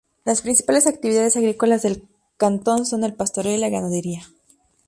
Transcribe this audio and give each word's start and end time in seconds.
Las 0.25 0.41
principales 0.41 0.87
actividades 0.87 1.37
agrícolas 1.37 1.83
del 1.83 2.07
cantón 2.37 2.87
son 2.87 3.03
el 3.03 3.13
pastoreo 3.13 3.53
y 3.55 3.59
la 3.59 3.69
ganadería. 3.69 4.23